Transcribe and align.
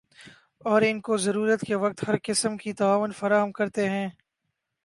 اور 0.65 0.81
ان 0.81 1.01
کو 1.01 1.17
ضرورت 1.17 1.61
کے 1.61 1.75
وقت 1.75 2.07
ہر 2.07 2.15
قسم 2.23 2.57
کی 2.57 2.73
تعاون 2.73 3.11
فراہم 3.11 3.51
کرتے 3.51 3.89
ہیں۔ 3.89 4.07